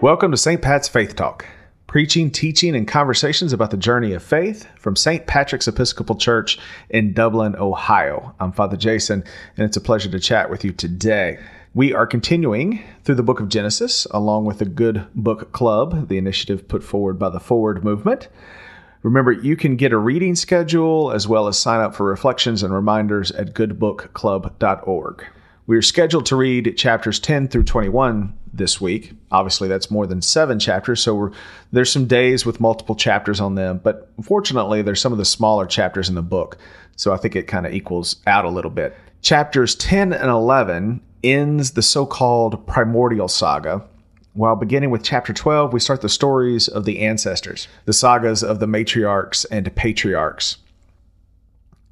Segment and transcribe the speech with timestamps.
[0.00, 0.62] Welcome to St.
[0.62, 1.44] Pat's Faith Talk,
[1.88, 5.26] preaching, teaching, and conversations about the journey of faith from St.
[5.26, 6.56] Patrick's Episcopal Church
[6.88, 8.32] in Dublin, Ohio.
[8.38, 9.24] I'm Father Jason,
[9.56, 11.40] and it's a pleasure to chat with you today.
[11.74, 16.16] We are continuing through the book of Genesis along with the Good Book Club, the
[16.16, 18.28] initiative put forward by the Forward Movement.
[19.02, 22.72] Remember, you can get a reading schedule as well as sign up for reflections and
[22.72, 25.24] reminders at goodbookclub.org.
[25.68, 29.12] We are scheduled to read chapters 10 through 21 this week.
[29.30, 31.30] Obviously, that's more than seven chapters, so
[31.72, 33.78] there's some days with multiple chapters on them.
[33.84, 36.56] But fortunately, there's some of the smaller chapters in the book,
[36.96, 38.96] so I think it kind of equals out a little bit.
[39.20, 43.84] Chapters 10 and 11 ends the so-called primordial saga.
[44.32, 48.58] While beginning with chapter 12, we start the stories of the ancestors, the sagas of
[48.58, 50.56] the matriarchs and patriarchs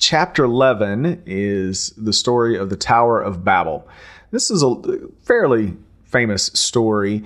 [0.00, 3.86] chapter 11 is the story of the Tower of Babel.
[4.32, 4.74] This is a
[5.22, 7.22] fairly famous story.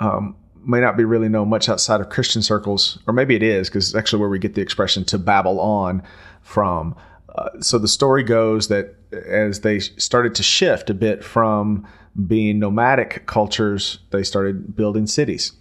[0.00, 3.68] Um, may not be really known much outside of Christian circles, or maybe it is
[3.68, 6.02] because it's actually where we get the expression to babble on
[6.42, 6.96] from.
[7.34, 11.86] Uh, so the story goes that as they started to shift a bit from
[12.26, 15.52] being nomadic cultures, they started building cities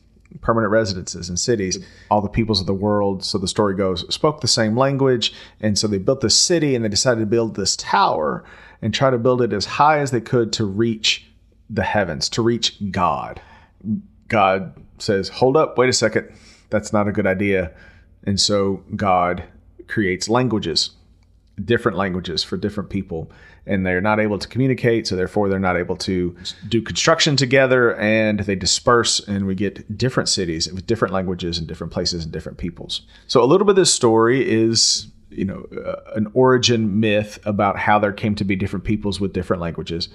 [0.41, 1.83] permanent residences in cities.
[2.09, 5.33] All the peoples of the world, so the story goes, spoke the same language.
[5.61, 8.43] And so they built this city and they decided to build this tower
[8.81, 11.25] and try to build it as high as they could to reach
[11.69, 13.41] the heavens, to reach God.
[14.27, 16.31] God says, Hold up, wait a second.
[16.69, 17.71] That's not a good idea.
[18.23, 19.43] And so God
[19.87, 20.91] creates languages,
[21.64, 23.31] different languages for different people
[23.67, 26.36] and they're not able to communicate, so therefore they're not able to
[26.67, 31.67] do construction together, and they disperse, and we get different cities with different languages and
[31.67, 33.02] different places and different peoples.
[33.28, 37.77] So a little bit of this story is you know uh, an origin myth about
[37.77, 40.10] how there came to be different peoples with different languages.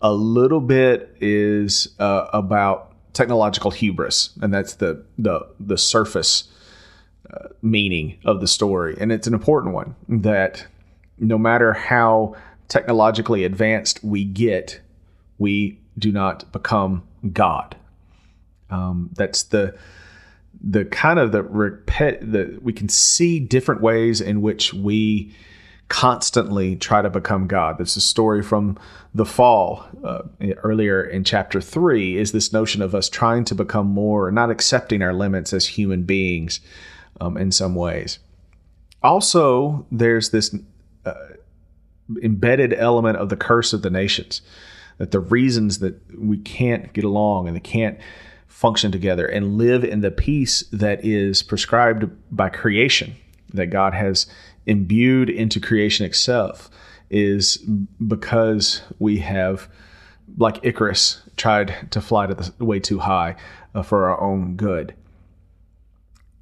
[0.00, 6.44] A little bit is uh, about technological hubris, and that's the the the surface
[7.32, 10.66] uh, meaning of the story, and it's an important one that
[11.18, 12.36] no matter how
[12.68, 14.80] technologically advanced we get,
[15.38, 17.02] we do not become
[17.32, 17.76] God.
[18.70, 19.76] Um, that's the
[20.66, 25.34] the kind of the repet we can see different ways in which we
[25.88, 27.76] constantly try to become God.
[27.76, 28.78] That's a story from
[29.14, 30.22] the fall uh,
[30.62, 32.16] earlier in chapter three.
[32.16, 36.04] Is this notion of us trying to become more, not accepting our limits as human
[36.04, 36.60] beings
[37.20, 38.18] um, in some ways.
[39.02, 40.54] Also, there's this
[42.22, 44.42] embedded element of the curse of the nations.
[44.98, 47.98] That the reasons that we can't get along and they can't
[48.46, 53.16] function together and live in the peace that is prescribed by creation,
[53.52, 54.26] that God has
[54.66, 56.70] imbued into creation itself,
[57.10, 57.56] is
[58.06, 59.68] because we have,
[60.38, 63.34] like Icarus, tried to fly to the way too high
[63.74, 64.94] uh, for our own good.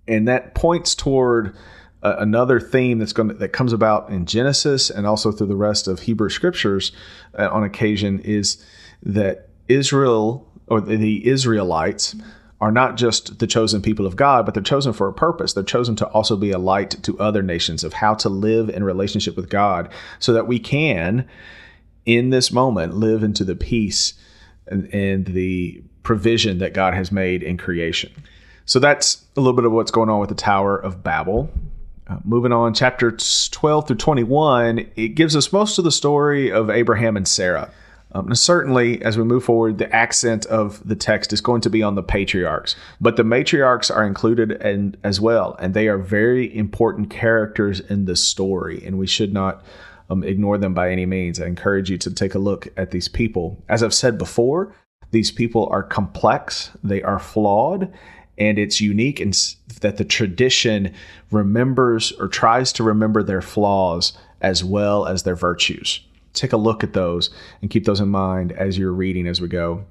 [0.07, 1.57] And that points toward
[2.03, 5.87] uh, another theme that's going that comes about in Genesis and also through the rest
[5.87, 6.93] of Hebrew scriptures
[7.39, 8.65] uh, on occasion is
[9.03, 12.15] that Israel or the Israelites
[12.61, 15.53] are not just the chosen people of God, but they're chosen for a purpose.
[15.53, 18.85] They're chosen to also be a light to other nations of how to live in
[18.85, 19.89] relationship with God
[20.21, 21.29] so that we can,
[22.07, 24.15] in this moment, live into the peace
[24.69, 28.13] and, and the provision that God has made in creation.
[28.65, 31.51] So that's a little bit of what's going on with the Tower of Babel.
[32.13, 36.69] Uh, moving on, chapter 12 through 21, it gives us most of the story of
[36.69, 37.71] Abraham and Sarah.
[38.15, 41.83] Um, certainly, as we move forward, the accent of the text is going to be
[41.83, 46.55] on the patriarchs, but the matriarchs are included in, as well, and they are very
[46.55, 49.65] important characters in the story, and we should not
[50.11, 51.41] um, ignore them by any means.
[51.41, 53.65] I encourage you to take a look at these people.
[53.71, 54.75] As I've said before,
[55.13, 57.91] these people are complex, they are flawed,
[58.39, 59.33] and it's unique in
[59.81, 60.93] that the tradition
[61.31, 66.01] remembers or tries to remember their flaws as well as their virtues.
[66.33, 67.31] Take a look at those
[67.61, 69.85] and keep those in mind as you're reading as we go.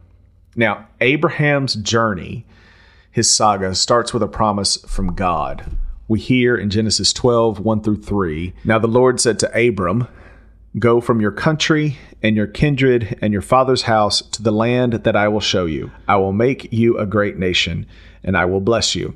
[0.55, 2.45] Now, Abraham's journey,
[3.11, 5.77] his saga, starts with a promise from God.
[6.07, 8.53] We hear in Genesis 12, 1 through 3.
[8.65, 10.07] Now the Lord said to Abram,
[10.79, 15.15] Go from your country and your kindred and your father's house to the land that
[15.17, 15.91] I will show you.
[16.07, 17.85] I will make you a great nation
[18.23, 19.15] and I will bless you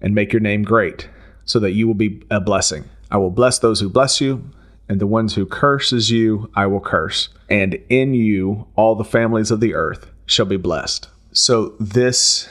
[0.00, 1.08] and make your name great,
[1.44, 2.84] so that you will be a blessing.
[3.10, 4.50] I will bless those who bless you,
[4.88, 7.28] and the ones who curses you I will curse.
[7.48, 11.08] And in you all the families of the earth shall be blessed.
[11.32, 12.48] So this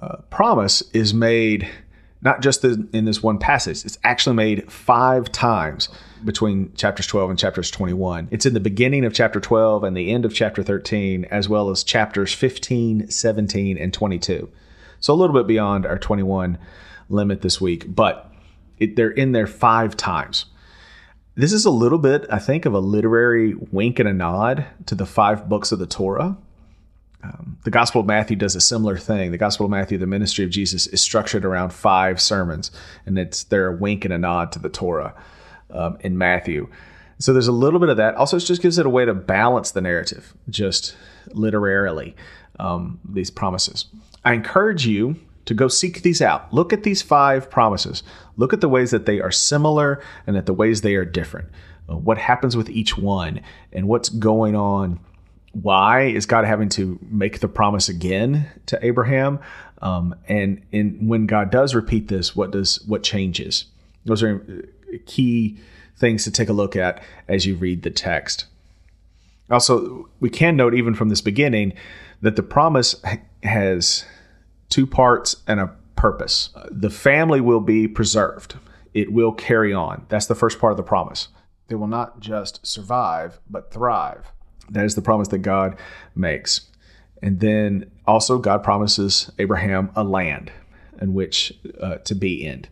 [0.00, 1.68] uh, promise is made
[2.24, 3.84] not just in this one passage.
[3.84, 5.90] It's actually made five times
[6.24, 8.28] between chapters 12 and chapters 21.
[8.30, 11.68] It's in the beginning of chapter 12 and the end of chapter 13, as well
[11.68, 14.50] as chapters 15, 17, and 22.
[15.00, 16.56] So a little bit beyond our 21
[17.10, 18.32] limit this week, but
[18.78, 20.46] it, they're in there five times.
[21.34, 24.94] This is a little bit, I think, of a literary wink and a nod to
[24.94, 26.38] the five books of the Torah.
[27.24, 29.30] Um, the Gospel of Matthew does a similar thing.
[29.30, 32.70] The Gospel of Matthew, the ministry of Jesus, is structured around five sermons,
[33.06, 35.14] and it's they're a wink and a nod to the Torah
[35.70, 36.68] um, in Matthew.
[37.18, 38.16] So there's a little bit of that.
[38.16, 40.96] Also, it just gives it a way to balance the narrative, just
[41.28, 42.14] literarily,
[42.58, 43.86] um, these promises.
[44.24, 45.16] I encourage you
[45.46, 46.52] to go seek these out.
[46.52, 48.02] Look at these five promises.
[48.36, 51.48] Look at the ways that they are similar and at the ways they are different.
[51.88, 53.40] Uh, what happens with each one
[53.72, 54.98] and what's going on
[55.54, 59.38] why is God having to make the promise again to Abraham?
[59.80, 63.66] Um, and in when God does repeat this, what does what changes?
[64.04, 65.58] Those are uh, key
[65.96, 68.46] things to take a look at as you read the text.
[69.50, 71.74] Also, we can note even from this beginning
[72.22, 72.96] that the promise
[73.42, 74.04] has
[74.70, 76.50] two parts and a purpose.
[76.70, 78.56] The family will be preserved.
[78.94, 80.06] It will carry on.
[80.08, 81.28] That's the first part of the promise.
[81.68, 84.32] They will not just survive, but thrive.
[84.70, 85.76] That is the promise that God
[86.14, 86.62] makes.
[87.22, 90.52] And then also, God promises Abraham a land
[91.00, 92.66] in which uh, to be in.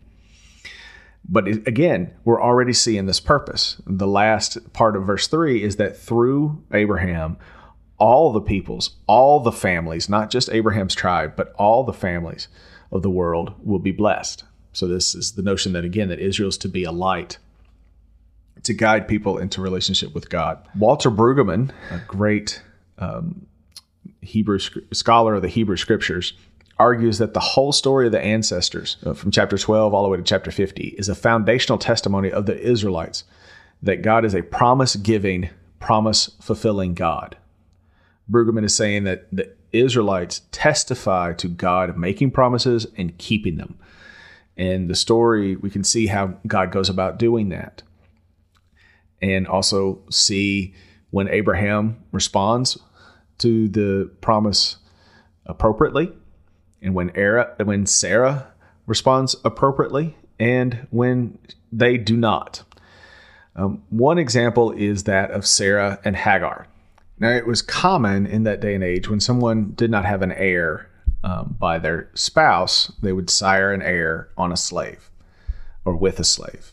[1.28, 3.80] But again, we're already seeing this purpose.
[3.86, 7.38] The last part of verse 3 is that through Abraham,
[7.98, 12.48] all the peoples, all the families, not just Abraham's tribe, but all the families
[12.90, 14.44] of the world will be blessed.
[14.72, 17.38] So, this is the notion that, again, that Israel is to be a light
[18.64, 20.58] to guide people into relationship with God.
[20.76, 22.62] Walter Brueggemann, a great
[22.98, 23.46] um,
[24.20, 24.58] Hebrew
[24.92, 26.34] scholar of the Hebrew Scriptures,
[26.78, 30.16] argues that the whole story of the ancestors, uh, from chapter 12 all the way
[30.16, 33.24] to chapter 50, is a foundational testimony of the Israelites
[33.82, 35.50] that God is a promise giving,
[35.80, 37.36] promise fulfilling God.
[38.30, 43.76] Brueggemann is saying that the Israelites testify to God making promises and keeping them.
[44.56, 47.82] And the story, we can see how God goes about doing that
[49.22, 50.74] and also see
[51.10, 52.76] when Abraham responds
[53.38, 54.76] to the promise
[55.46, 56.12] appropriately,
[56.82, 58.52] and when Era, when Sarah
[58.86, 61.38] responds appropriately, and when
[61.70, 62.64] they do not.
[63.54, 66.66] Um, one example is that of Sarah and Hagar.
[67.18, 70.32] Now, it was common in that day and age when someone did not have an
[70.32, 70.88] heir
[71.22, 75.10] um, by their spouse, they would sire an heir on a slave
[75.84, 76.71] or with a slave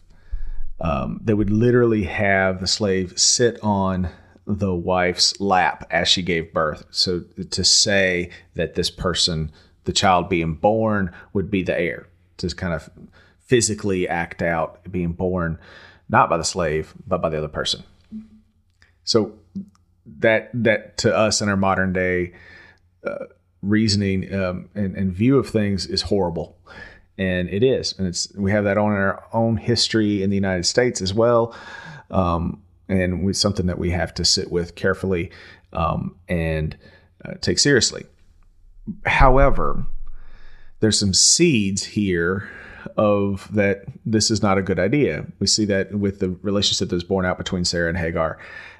[0.81, 4.10] um, they would literally have the slave sit on
[4.46, 6.86] the wife's lap as she gave birth.
[6.90, 7.22] So
[7.52, 9.52] to say that this person,
[9.84, 12.90] the child being born, would be the heir, to kind of
[13.40, 15.58] physically act out being born
[16.08, 17.84] not by the slave but by the other person.
[19.04, 19.34] So
[20.20, 22.34] that that to us in our modern day
[23.06, 23.26] uh,
[23.62, 26.58] reasoning um, and, and view of things is horrible
[27.19, 30.66] and it is, and it's we have that on our own history in the United
[30.66, 31.54] States as well,
[32.10, 35.30] um, and we something that we have to sit with carefully
[35.74, 36.77] um, and
[37.25, 38.06] uh, take seriously.
[39.06, 39.85] However,
[40.80, 42.49] there's some seeds here
[42.95, 45.26] of that this is not a good idea.
[45.40, 48.40] We see that with the relationship that was born out between Sarah and Hagar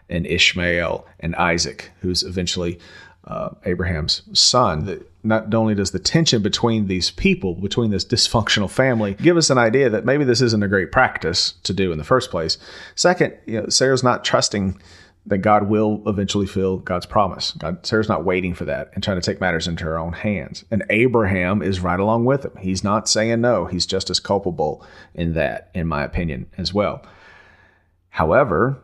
[0.10, 2.79] and Ishmael and Isaac, who's eventually
[3.25, 5.03] uh, Abraham's son.
[5.23, 9.57] Not only does the tension between these people, between this dysfunctional family, give us an
[9.57, 12.57] idea that maybe this isn't a great practice to do in the first place.
[12.95, 14.79] Second, you know, Sarah's not trusting
[15.25, 17.51] that God will eventually fill God's promise.
[17.51, 20.63] God, Sarah's not waiting for that and trying to take matters into her own hands.
[20.71, 22.53] And Abraham is right along with him.
[22.59, 23.65] He's not saying no.
[23.65, 24.83] He's just as culpable
[25.13, 27.03] in that, in my opinion, as well.
[28.09, 28.79] However,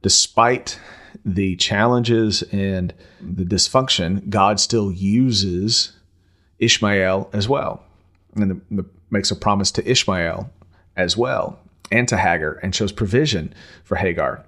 [0.00, 0.78] despite
[1.24, 5.92] the challenges and the dysfunction, God still uses
[6.58, 7.82] Ishmael as well,
[8.34, 10.50] and the, the, makes a promise to Ishmael
[10.96, 11.58] as well,
[11.90, 13.54] and to Hagar, and shows provision
[13.84, 14.44] for Hagar.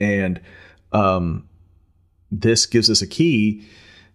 [0.00, 0.40] And
[0.92, 1.48] um,
[2.30, 3.66] this gives us a key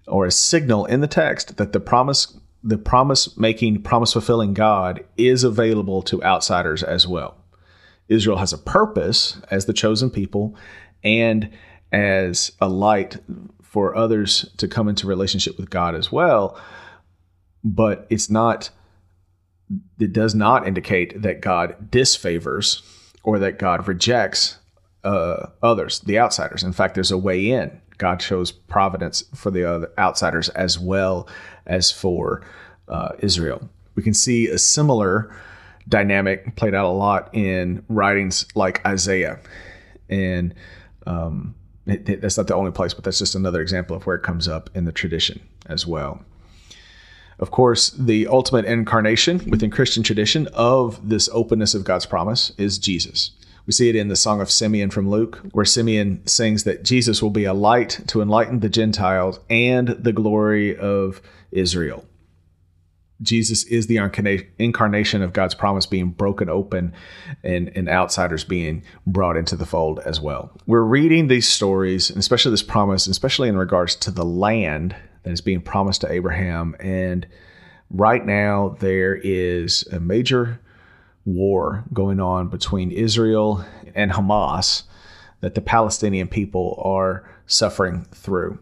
[0.07, 5.03] or a signal in the text that the promise, the promise making, promise fulfilling God
[5.17, 7.35] is available to outsiders as well.
[8.07, 10.55] Israel has a purpose as the chosen people
[11.05, 11.49] and
[11.91, 13.17] as a light
[13.61, 16.59] for others to come into relationship with God as well.
[17.63, 18.69] But it's not,
[19.99, 22.81] it does not indicate that God disfavors
[23.23, 24.57] or that God rejects
[25.03, 26.63] uh, others, the outsiders.
[26.63, 27.79] In fact, there's a way in.
[27.97, 31.27] God shows providence for the outsiders as well
[31.65, 32.45] as for
[32.87, 33.69] uh, Israel.
[33.95, 35.35] We can see a similar
[35.87, 39.39] dynamic played out a lot in writings like Isaiah.
[40.09, 40.53] And
[41.05, 44.15] um, it, it, that's not the only place, but that's just another example of where
[44.15, 46.23] it comes up in the tradition as well.
[47.37, 52.77] Of course, the ultimate incarnation within Christian tradition of this openness of God's promise is
[52.77, 53.31] Jesus.
[53.65, 57.21] We see it in the Song of Simeon from Luke, where Simeon sings that Jesus
[57.21, 61.21] will be a light to enlighten the Gentiles and the glory of
[61.51, 62.05] Israel.
[63.25, 63.97] Jesus is the
[64.59, 66.93] incarnation of God's promise being broken open
[67.43, 70.51] and, and outsiders being brought into the fold as well.
[70.65, 75.31] We're reading these stories, and especially this promise, especially in regards to the land that
[75.31, 76.75] is being promised to Abraham.
[76.79, 77.27] And
[77.89, 80.59] right now, there is a major
[81.25, 83.65] war going on between Israel
[83.95, 84.83] and Hamas
[85.41, 88.59] that the Palestinian people are suffering through.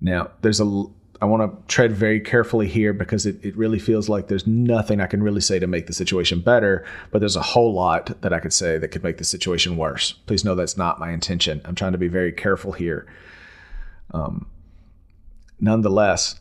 [0.00, 0.84] Now, there's a
[1.20, 5.00] I want to tread very carefully here because it, it really feels like there's nothing
[5.00, 8.32] I can really say to make the situation better, but there's a whole lot that
[8.32, 10.12] I could say that could make the situation worse.
[10.12, 11.60] Please know that's not my intention.
[11.64, 13.06] I'm trying to be very careful here.
[14.12, 14.46] Um,
[15.60, 16.38] nonetheless,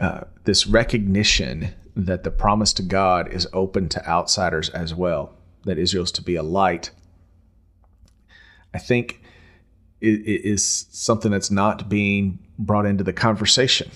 [0.00, 5.32] uh, this recognition that the promise to God is open to outsiders as well,
[5.64, 6.90] that Israel's to be a light,
[8.74, 9.22] I think
[10.00, 13.90] is something that's not being brought into the conversation.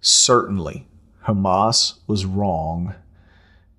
[0.00, 0.86] Certainly,
[1.26, 2.94] Hamas was wrong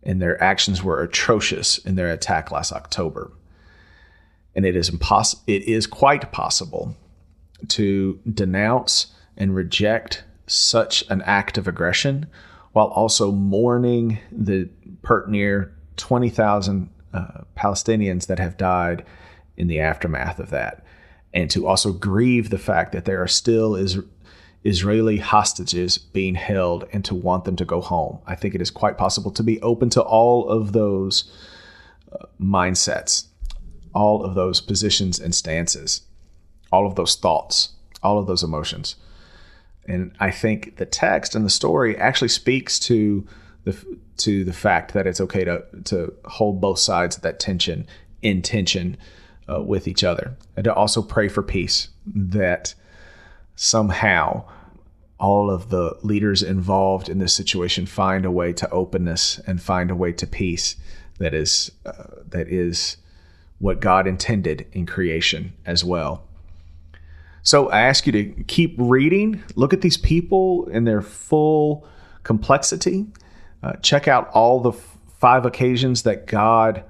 [0.04, 3.32] and their actions were atrocious in their attack last October.
[4.56, 6.96] And it is impossible it is quite possible
[7.70, 12.28] to denounce and reject such an act of aggression
[12.74, 14.70] while also mourning the
[15.02, 17.28] pert near 20,000 uh,
[17.58, 19.06] Palestinians that have died
[19.58, 20.84] in the aftermath of that
[21.34, 24.00] and to also grieve the fact that there are still is,
[24.64, 28.20] Israeli hostages being held and to want them to go home.
[28.28, 31.32] I think it is quite possible to be open to all of those
[32.12, 33.28] uh, mindsets,
[33.94, 36.02] all of those positions and stances,
[36.72, 38.96] all of those thoughts, all of those emotions.
[39.86, 43.28] And I think the text and the story actually speaks to
[43.64, 43.76] the
[44.18, 47.88] to the fact that it's okay to to hold both sides of that tension
[48.22, 48.98] in tension
[49.50, 52.74] uh, with each other, and to also pray for peace that
[53.56, 54.46] somehow
[55.20, 59.92] all of the leaders involved in this situation find a way to openness and find
[59.92, 60.78] a way to peace
[61.18, 62.98] that is uh, that is
[63.60, 66.24] what God intended in creation as well.
[67.44, 71.86] So I ask you to keep reading, look at these people in their full
[72.24, 73.06] complexity,
[73.62, 76.84] uh, check out all the f- five occasions that God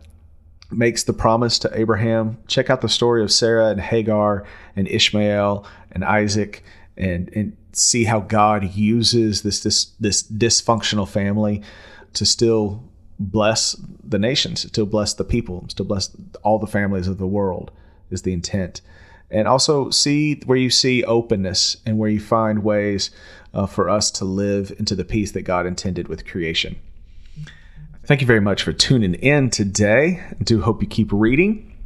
[0.72, 2.38] makes the promise to Abraham.
[2.48, 4.46] Check out the story of Sarah and Hagar
[4.76, 6.64] and Ishmael and Isaac
[6.98, 11.62] and, and see how God uses this, this, this dysfunctional family
[12.14, 12.84] to still
[13.20, 13.74] bless
[14.04, 17.72] the nations, to bless the people, to bless all the families of the world
[18.10, 18.82] is the intent.
[19.32, 23.12] And also see where you see openness and where you find ways
[23.54, 26.78] uh, for us to live into the peace that God intended with creation.
[28.10, 30.24] Thank you very much for tuning in today.
[30.28, 31.78] I do hope you keep reading.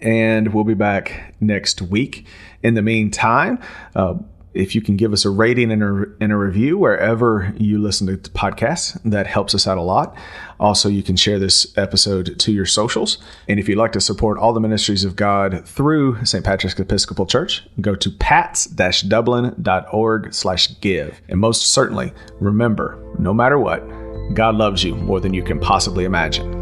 [0.00, 2.26] And we'll be back next week.
[2.64, 3.60] In the meantime,
[3.94, 4.14] uh,
[4.54, 8.08] if you can give us a rating and a, and a review wherever you listen
[8.08, 10.16] to the podcasts, that helps us out a lot.
[10.58, 13.18] Also, you can share this episode to your socials.
[13.46, 16.44] And if you'd like to support all the ministries of God through St.
[16.44, 21.20] Patrick's Episcopal Church, go to pats-dublin.org slash give.
[21.28, 23.80] And most certainly, remember, no matter what,
[24.32, 26.59] God loves you more than you can possibly imagine.